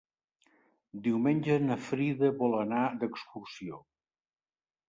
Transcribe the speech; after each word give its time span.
Diumenge 1.07 1.59
na 1.67 1.77
Frida 1.89 2.31
vol 2.41 2.57
anar 2.63 2.81
d'excursió. 3.05 3.83